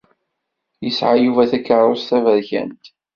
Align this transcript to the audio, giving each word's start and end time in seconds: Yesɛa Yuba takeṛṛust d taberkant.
Yesɛa 0.83 1.15
Yuba 1.23 1.49
takeṛṛust 1.51 2.05
d 2.07 2.07
taberkant. 2.07 2.83